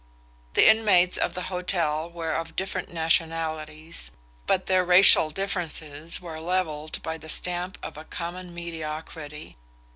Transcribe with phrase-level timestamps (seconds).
[0.55, 4.09] The inmates of the hotel were of different nationalities,
[4.47, 9.57] but their racial differences were levelled by the stamp of a common mediocrity.